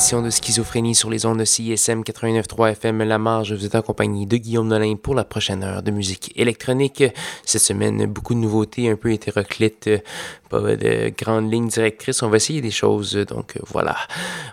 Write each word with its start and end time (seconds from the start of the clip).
édition 0.00 0.22
de 0.22 0.30
Schizophrénie 0.30 0.94
sur 0.94 1.10
les 1.10 1.26
ondes 1.26 1.40
de 1.40 1.44
CISM 1.44 2.00
89.3 2.00 2.70
FM 2.70 3.02
La 3.02 3.18
Marge. 3.18 3.52
Vous 3.52 3.66
êtes 3.66 3.74
en 3.74 3.82
compagnie 3.82 4.24
de 4.24 4.38
Guillaume 4.38 4.68
Nolin 4.68 4.96
pour 4.96 5.14
la 5.14 5.24
prochaine 5.24 5.62
heure 5.62 5.82
de 5.82 5.90
musique 5.90 6.32
électronique. 6.36 7.04
Cette 7.44 7.60
semaine, 7.60 8.06
beaucoup 8.06 8.32
de 8.32 8.38
nouveautés 8.38 8.88
un 8.88 8.96
peu 8.96 9.12
hétéroclites, 9.12 9.90
pas 10.48 10.74
de 10.74 11.10
grandes 11.10 11.52
lignes 11.52 11.68
directrices. 11.68 12.22
On 12.22 12.30
va 12.30 12.38
essayer 12.38 12.62
des 12.62 12.70
choses, 12.70 13.12
donc 13.12 13.58
voilà. 13.66 13.94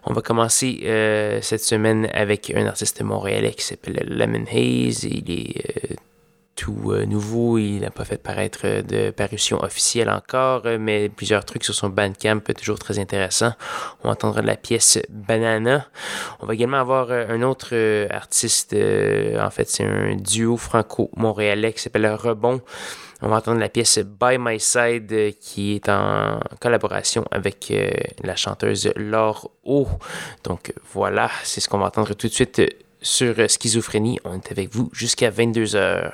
On 0.03 0.11
va 0.11 0.21
commencer 0.21 0.81
euh, 0.83 1.39
cette 1.41 1.63
semaine 1.63 2.09
avec 2.13 2.51
un 2.53 2.65
artiste 2.65 3.01
montréalais 3.01 3.53
qui 3.53 3.63
s'appelle 3.63 4.03
Lemon 4.05 4.43
Haze. 4.51 5.05
Il 5.05 5.31
est... 5.31 5.91
Euh, 5.91 5.95
tout 6.57 6.91
euh, 6.91 7.05
nouveau. 7.05 7.57
Il 7.57 7.81
n'a 7.81 7.91
pas 7.91 8.03
fait 8.03 8.21
paraître 8.21 8.61
euh, 8.65 8.81
de 8.81 9.11
parution 9.11 9.63
officielle 9.63 10.09
encore, 10.09 10.63
euh, 10.65 10.77
mais 10.77 11.07
plusieurs 11.07 11.45
trucs 11.45 11.63
sur 11.63 11.73
son 11.73 11.87
Bandcamp, 11.87 12.41
toujours 12.57 12.79
très 12.79 12.99
intéressant. 12.99 13.53
On 14.03 14.09
entendra 14.09 14.41
la 14.41 14.57
pièce 14.57 14.99
Banana. 15.09 15.87
On 16.41 16.45
va 16.45 16.55
également 16.55 16.77
avoir 16.77 17.11
un 17.11 17.41
autre 17.43 17.75
artiste, 18.09 18.73
en 18.73 19.49
fait 19.49 19.69
c'est 19.69 19.83
un 19.83 20.15
duo 20.15 20.57
franco-montréalais 20.57 21.73
qui 21.73 21.81
s'appelle 21.81 22.07
Rebond. 22.07 22.61
On 23.21 23.29
va 23.29 23.37
entendre 23.37 23.59
la 23.59 23.69
pièce 23.69 23.99
By 23.99 24.37
My 24.39 24.59
Side 24.59 25.35
qui 25.39 25.75
est 25.75 25.89
en 25.89 26.39
collaboration 26.59 27.25
avec 27.31 27.73
la 28.23 28.35
chanteuse 28.35 28.91
Laure 28.95 29.51
O. 29.63 29.87
Donc 30.43 30.73
voilà, 30.93 31.29
c'est 31.43 31.61
ce 31.61 31.69
qu'on 31.69 31.79
va 31.79 31.87
entendre 31.87 32.13
tout 32.13 32.27
de 32.27 32.33
suite 32.33 32.61
sur 33.01 33.35
Schizophrénie. 33.49 34.19
On 34.23 34.35
est 34.35 34.51
avec 34.51 34.73
vous 34.73 34.89
jusqu'à 34.93 35.31
22h. 35.31 36.11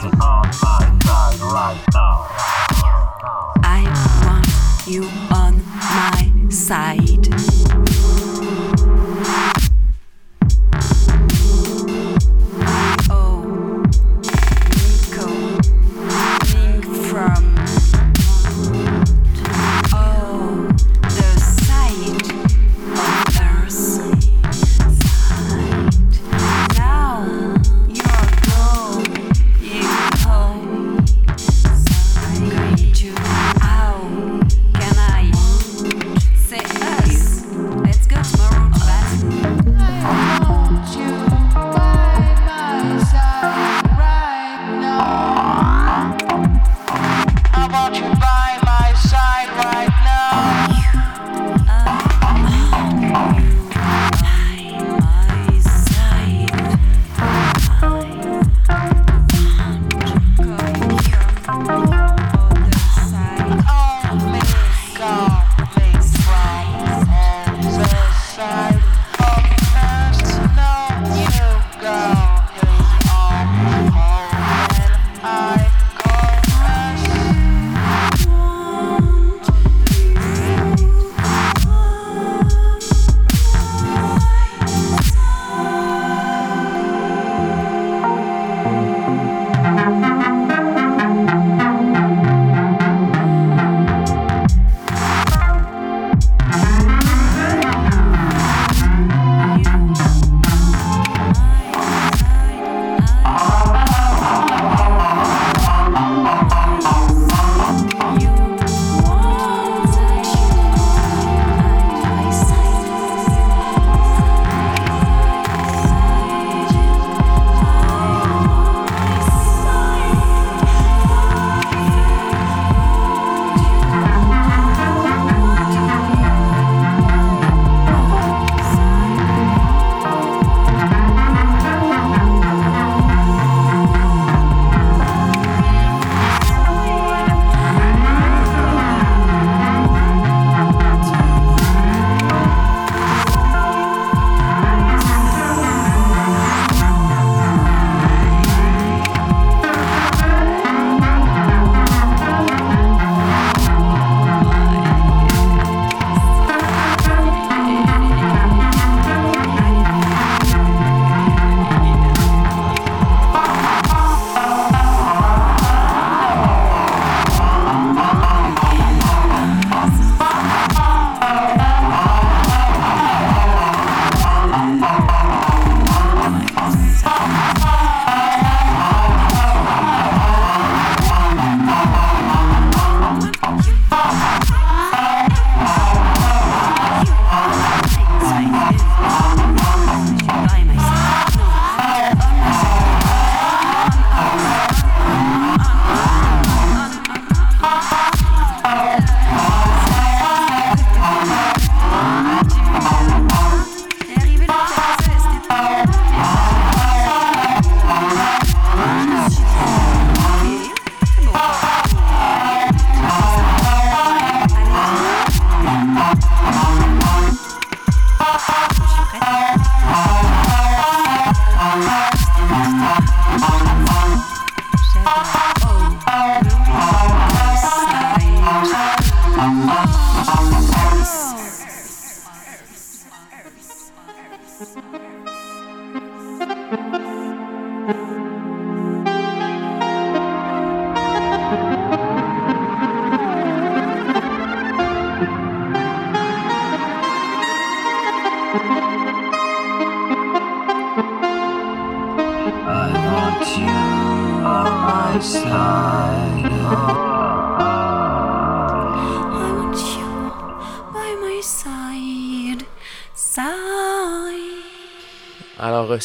Thank 0.00 0.14
you. 0.22 0.27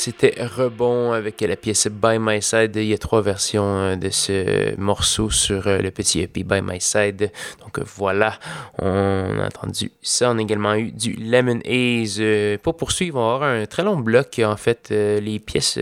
C'était 0.03 0.35
Rebond 0.37 1.13
avec 1.13 1.39
la 1.39 1.55
pièce 1.55 1.87
By 1.87 2.17
My 2.19 2.41
Side. 2.41 2.75
Il 2.75 2.87
y 2.87 2.93
a 2.93 2.97
trois 2.97 3.21
versions 3.21 3.63
euh, 3.63 3.95
de 3.95 4.09
ce 4.09 4.77
morceau 4.77 5.29
sur 5.29 5.65
euh, 5.65 5.77
le 5.79 5.91
petit 5.91 6.19
EP 6.19 6.43
By 6.43 6.61
My 6.61 6.81
Side. 6.81 7.31
Donc 7.61 7.79
voilà, 7.95 8.37
on 8.79 9.39
a 9.39 9.45
entendu 9.45 9.93
ça. 10.01 10.31
On 10.31 10.39
a 10.39 10.41
également 10.41 10.75
eu 10.75 10.91
du 10.91 11.13
Lemon 11.13 11.61
Haze. 11.65 12.17
Euh, 12.19 12.57
pour 12.61 12.75
poursuivre, 12.75 13.17
on 13.17 13.29
va 13.29 13.35
avoir 13.35 13.49
un 13.49 13.65
très 13.65 13.83
long 13.83 13.95
bloc. 13.95 14.41
En 14.43 14.57
fait, 14.57 14.89
les 14.89 15.39
pièces 15.39 15.79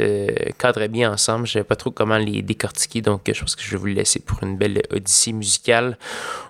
cadraient 0.59 0.87
bien 0.87 1.11
ensemble. 1.11 1.47
Je 1.47 1.51
ne 1.51 1.53
savais 1.53 1.63
pas 1.63 1.75
trop 1.75 1.89
comment 1.89 2.19
les 2.19 2.43
décortiquer, 2.43 3.01
donc 3.01 3.21
je 3.25 3.39
pense 3.39 3.55
que 3.55 3.63
je 3.63 3.71
vais 3.71 3.77
vous 3.77 3.87
laisser 3.87 4.19
pour 4.19 4.43
une 4.43 4.55
belle 4.55 4.83
odyssée 4.91 5.33
musicale. 5.33 5.97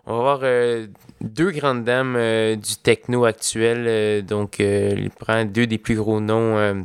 On 0.06 0.22
va 0.22 0.32
avoir 0.34 0.88
deux 1.22 1.52
grandes 1.52 1.86
dames 1.86 2.18
du 2.58 2.76
techno 2.84 3.24
actuel. 3.24 4.26
donc, 4.26 4.60
il 4.60 5.10
prend 5.12 5.46
deux 5.46 5.68
des 5.68 5.78
plus 5.78 5.96
gros 5.96 6.20
noms 6.20 6.84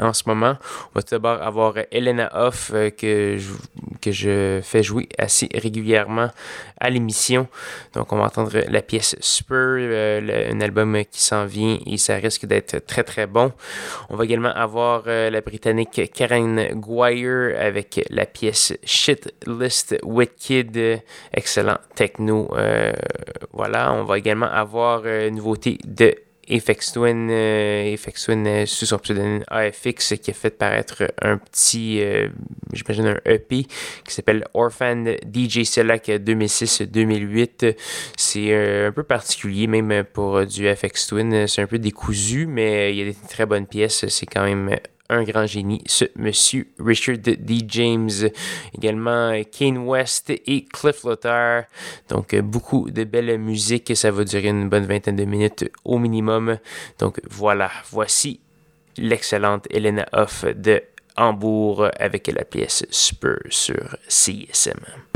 en 0.00 0.12
ce 0.12 0.22
moment. 0.26 0.56
On 0.90 0.98
va 0.98 1.02
tout 1.02 1.10
d'abord 1.10 1.42
avoir 1.42 1.74
Elena 1.90 2.30
Hoff 2.34 2.70
euh, 2.74 2.90
que, 2.90 3.36
je, 3.38 3.52
que 4.00 4.60
fais 4.62 4.82
jouer 4.82 5.08
assez 5.18 5.48
régulièrement 5.54 6.30
à 6.78 6.90
l'émission. 6.90 7.48
Donc 7.94 8.12
on 8.12 8.16
va 8.16 8.24
entendre 8.24 8.52
la 8.68 8.82
pièce 8.82 9.16
Spur, 9.20 9.56
euh, 9.56 10.52
un 10.52 10.60
album 10.60 11.02
qui 11.10 11.22
s'en 11.22 11.44
vient 11.44 11.78
et 11.86 11.96
ça 11.96 12.16
risque 12.16 12.46
d'être 12.46 12.78
très 12.86 13.04
très 13.04 13.26
bon. 13.26 13.52
On 14.08 14.16
va 14.16 14.24
également 14.24 14.52
avoir 14.52 15.04
euh, 15.06 15.30
la 15.30 15.40
britannique 15.40 16.10
Karen 16.12 16.80
Guire 16.80 17.56
avec 17.58 18.06
la 18.10 18.26
pièce 18.26 18.74
Shit 18.84 19.32
List 19.46 19.96
With 20.02 20.34
Kid, 20.36 21.02
excellent 21.32 21.78
techno. 21.94 22.50
voilà, 23.52 23.92
on 23.92 24.04
va 24.04 24.18
également 24.18 24.46
avoir 24.46 25.06
une 25.06 25.36
nouveauté 25.36 25.78
de 25.84 26.14
Apex 26.50 26.92
Twin, 26.92 27.28
euh, 27.30 27.96
Twin 28.24 28.46
euh, 28.46 28.66
sous 28.66 28.86
son 28.86 28.98
pseudonyme 28.98 29.44
AFX 29.48 30.14
qui 30.20 30.30
a 30.30 30.34
fait 30.34 30.50
paraître 30.50 31.04
un 31.20 31.38
petit, 31.38 32.02
euh, 32.02 32.28
j'imagine 32.72 33.06
un 33.06 33.20
EP 33.24 33.64
qui 34.04 34.14
s'appelle 34.14 34.44
Orphan 34.54 35.04
DJ 35.32 35.62
Select 35.62 36.08
2006-2008. 36.08 37.76
C'est 38.16 38.86
un 38.86 38.92
peu 38.92 39.04
particulier 39.04 39.66
même 39.66 40.04
pour 40.04 40.44
du 40.44 40.68
FX 40.68 41.06
Twin. 41.06 41.46
C'est 41.46 41.62
un 41.62 41.66
peu 41.66 41.78
décousu, 41.78 42.46
mais 42.46 42.92
il 42.92 42.98
y 42.98 43.02
a 43.02 43.04
des 43.04 43.16
très 43.28 43.46
bonnes 43.46 43.66
pièces. 43.66 44.06
C'est 44.08 44.26
quand 44.26 44.44
même 44.44 44.76
un 45.12 45.24
grand 45.24 45.46
génie, 45.46 45.82
ce 45.86 46.04
monsieur 46.16 46.68
Richard 46.78 47.18
D. 47.18 47.38
James, 47.68 48.10
également 48.74 49.32
Kane 49.50 49.78
West 49.78 50.30
et 50.30 50.64
Cliff 50.64 51.04
Lothar. 51.04 51.64
Donc 52.08 52.34
beaucoup 52.36 52.90
de 52.90 53.04
belle 53.04 53.38
musique, 53.38 53.96
ça 53.96 54.10
va 54.10 54.24
durer 54.24 54.48
une 54.48 54.68
bonne 54.68 54.86
vingtaine 54.86 55.16
de 55.16 55.24
minutes 55.24 55.70
au 55.84 55.98
minimum. 55.98 56.58
Donc 56.98 57.20
voilà, 57.30 57.70
voici 57.90 58.40
l'excellente 58.96 59.66
Elena 59.70 60.06
Hoff 60.12 60.44
de 60.44 60.82
Hambourg 61.16 61.88
avec 61.98 62.26
la 62.28 62.44
pièce 62.44 62.86
Spur 62.90 63.38
sur 63.50 63.96
CSM. 64.08 65.11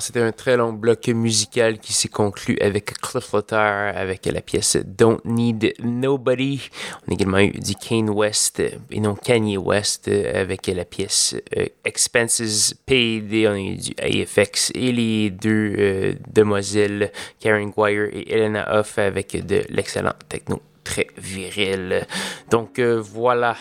C'était 0.00 0.20
un 0.20 0.32
très 0.32 0.56
long 0.56 0.72
bloc 0.74 1.08
musical 1.08 1.78
qui 1.78 1.94
s'est 1.94 2.08
conclu 2.08 2.58
avec 2.60 2.98
Cliff 3.00 3.32
Lothar 3.32 3.96
avec 3.96 4.26
la 4.26 4.42
pièce 4.42 4.76
Don't 4.84 5.20
Need 5.24 5.74
Nobody. 5.82 6.68
On 7.06 7.12
a 7.12 7.14
également 7.14 7.38
eu 7.38 7.52
du 7.52 7.74
Kane 7.74 8.10
West 8.10 8.60
et 8.60 9.00
non 9.00 9.14
Kanye 9.14 9.56
West 9.56 10.08
avec 10.08 10.66
la 10.66 10.84
pièce 10.84 11.34
euh, 11.56 11.66
Expenses 11.84 12.74
Paid. 12.84 13.32
On 13.46 13.52
a 13.52 13.58
eu 13.58 13.76
du 13.76 13.94
AFX 13.98 14.70
et 14.74 14.92
les 14.92 15.30
deux 15.30 15.74
euh, 15.78 16.14
demoiselles 16.30 17.10
Karen 17.38 17.70
Guire 17.70 18.08
et 18.12 18.32
Elena 18.32 18.78
Huff 18.78 18.98
avec 18.98 19.46
de 19.46 19.64
l'excellent 19.70 20.14
techno 20.28 20.60
très 20.84 21.06
viril. 21.18 22.06
Donc 22.50 22.78
euh, 22.78 23.00
voilà, 23.00 23.56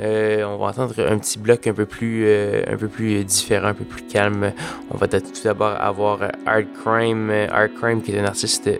euh, 0.00 0.44
on 0.44 0.58
va 0.58 0.66
entendre 0.66 0.94
un 0.98 1.18
petit 1.18 1.38
bloc 1.38 1.66
un 1.66 1.72
peu 1.72 1.86
plus, 1.86 2.24
euh, 2.26 2.62
un 2.68 2.76
peu 2.76 2.88
plus 2.88 3.24
différent, 3.24 3.68
un 3.68 3.74
peu 3.74 3.84
plus 3.84 4.02
calme. 4.02 4.52
On 4.90 4.96
va 4.96 5.08
tout 5.08 5.20
d'abord 5.44 5.74
avoir 5.80 6.22
Hard 6.46 6.66
Crime, 6.82 7.30
Hard 7.30 7.70
Crime 7.80 8.02
qui 8.02 8.12
est 8.12 8.20
un 8.20 8.24
artiste 8.24 8.70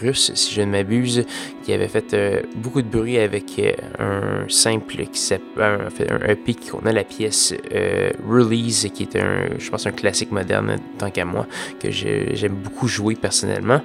russe, 0.00 0.32
si 0.34 0.54
je 0.54 0.62
ne 0.62 0.66
m'abuse, 0.66 1.24
qui 1.64 1.72
avait 1.72 1.88
fait 1.88 2.46
beaucoup 2.56 2.82
de 2.82 2.88
bruit 2.88 3.18
avec 3.18 3.60
un 3.98 4.48
simple 4.48 5.06
qui 5.06 5.20
s'appelle 5.20 5.88
un, 6.10 6.28
EP 6.28 6.54
qu'on 6.54 6.86
a 6.86 6.92
la 6.92 7.04
pièce 7.04 7.54
Release, 8.28 8.88
qui 8.94 9.04
est 9.04 9.16
un, 9.16 9.58
je 9.58 9.70
pense, 9.70 9.86
un 9.86 9.92
classique 9.92 10.32
moderne 10.32 10.76
tant 10.98 11.10
qu'à 11.10 11.24
moi, 11.24 11.46
que 11.80 11.90
j'aime 11.90 12.54
beaucoup 12.54 12.88
jouer 12.88 13.14
personnellement. 13.14 13.80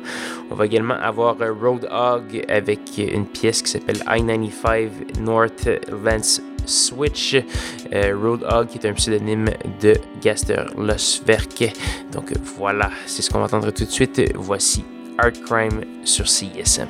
On 0.50 0.56
va 0.56 0.66
également 0.66 0.96
avoir 0.96 1.38
Roadhog 1.38 2.46
avec 2.48 2.80
une 2.98 3.26
pièce 3.26 3.47
qui 3.52 3.72
s'appelle 3.72 4.04
I-95 4.08 5.20
North 5.22 5.70
Lance 6.04 6.42
Switch. 6.66 7.36
Roadhog 7.92 8.68
qui 8.68 8.78
est 8.78 8.88
un 8.88 8.94
pseudonyme 8.94 9.50
de 9.82 9.96
Gaster 10.22 10.66
Losverk. 10.78 11.74
Donc 12.12 12.34
voilà, 12.58 12.92
c'est 13.06 13.22
ce 13.22 13.30
qu'on 13.30 13.40
va 13.40 13.46
entendre 13.46 13.72
tout 13.72 13.86
de 13.86 13.90
suite. 13.90 14.22
Voici 14.36 14.84
Art 15.18 15.34
Crime 15.46 15.82
sur 16.04 16.28
CISM. 16.28 16.88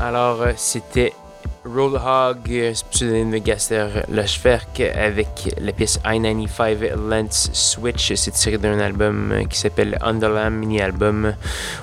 Alors, 0.00 0.40
euh, 0.40 0.52
c'était 0.56 1.12
Rollhog, 1.74 2.38
euh, 2.50 2.72
pseudonyme 2.90 3.32
de 3.32 3.38
Gaster 3.38 3.88
Lachverk, 4.08 4.80
avec 4.80 5.54
la 5.60 5.72
pièce 5.72 6.00
I-95 6.04 6.96
Lens 7.08 7.50
Switch. 7.52 8.14
C'est 8.14 8.30
tiré 8.30 8.58
d'un 8.58 8.78
album 8.78 9.32
euh, 9.32 9.44
qui 9.44 9.58
s'appelle 9.58 9.98
Underland 10.00 10.50
mini-album. 10.50 11.34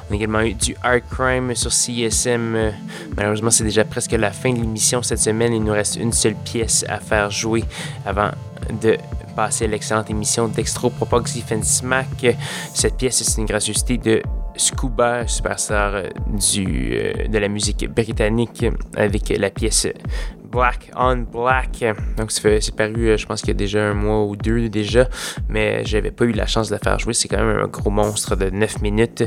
On 0.10 0.14
a 0.14 0.16
également 0.16 0.42
eu 0.42 0.54
du 0.54 0.76
Art 0.84 1.02
Crime 1.10 1.54
sur 1.56 1.72
CSM. 1.72 2.74
Malheureusement, 3.16 3.52
c'est 3.52 3.64
déjà 3.64 3.86
presque 3.86 4.12
la 4.12 4.32
fin 4.32 4.52
de 4.54 4.60
l'émission 4.60 5.02
cette 5.04 5.20
semaine. 5.20 5.54
Il 5.54 5.64
nous 5.64 5.74
reste 5.74 5.96
une 5.96 6.14
seule 6.14 6.36
pièce 6.36 6.86
à 6.90 7.00
faire 7.00 7.30
jouer 7.30 7.64
avant 8.06 8.32
de 8.82 8.98
passer 9.36 9.68
l'excellente 9.68 10.10
émission 10.10 10.48
d'Extro 10.48 10.92
and 11.12 11.64
Smack. 11.64 12.38
Cette 12.74 12.98
pièce, 12.98 13.22
c'est 13.22 13.42
une 13.42 13.48
gracieuseté 13.48 13.98
de 13.98 14.22
Scuba, 14.58 15.28
superstar 15.28 15.96
euh, 15.96 16.10
du, 16.54 16.94
euh, 16.94 17.28
de 17.28 17.38
la 17.38 17.48
musique 17.48 17.88
britannique, 17.90 18.66
avec 18.96 19.30
la 19.38 19.50
pièce 19.50 19.88
Black 20.52 20.92
on 20.96 21.18
Black. 21.18 21.84
Donc, 22.18 22.32
c'est 22.32 22.76
paru, 22.76 23.10
euh, 23.10 23.18
je 23.18 23.26
pense 23.26 23.42
qu'il 23.42 23.50
y 23.50 23.52
a 23.52 23.58
déjà 23.58 23.84
un 23.84 23.94
mois 23.94 24.24
ou 24.24 24.36
deux 24.36 24.70
déjà, 24.70 25.08
mais 25.50 25.84
j'avais 25.86 26.12
pas 26.12 26.26
eu 26.26 26.32
la 26.32 26.46
chance 26.46 26.70
de 26.70 26.76
la 26.76 26.80
faire 26.80 26.98
jouer. 27.00 27.14
C'est 27.14 27.28
quand 27.28 27.44
même 27.44 27.60
un 27.60 27.68
gros 27.68 27.90
monstre 27.90 28.36
de 28.36 28.50
9 28.50 28.82
minutes. 28.82 29.24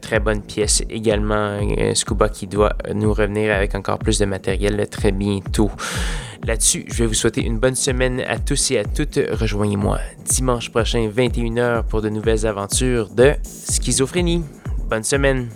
très 0.00 0.20
bonne 0.20 0.42
pièce 0.42 0.82
également. 0.88 1.58
Scuba 1.94 2.28
qui 2.28 2.46
doit 2.46 2.76
nous 2.94 3.12
revenir 3.12 3.54
avec 3.54 3.74
encore 3.74 3.98
plus 3.98 4.18
de 4.18 4.24
matériel 4.24 4.86
très 4.88 5.12
bientôt. 5.12 5.70
Là-dessus, 6.44 6.84
je 6.88 6.94
vais 6.94 7.06
vous 7.06 7.14
souhaiter 7.14 7.44
une 7.44 7.58
bonne 7.58 7.74
semaine 7.74 8.20
à 8.20 8.38
tous 8.38 8.70
et 8.70 8.78
à 8.78 8.84
toutes. 8.84 9.18
Rejoignez-moi 9.32 9.98
dimanche 10.24 10.70
prochain, 10.70 11.08
21h, 11.08 11.84
pour 11.84 12.00
de 12.00 12.08
nouvelles 12.08 12.46
aventures 12.46 13.08
de 13.08 13.34
schizophrénie. 13.42 14.44
Bonne 14.88 15.04
semaine! 15.04 15.48